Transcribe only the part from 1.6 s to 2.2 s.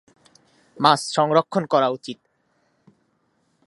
করা উচিত।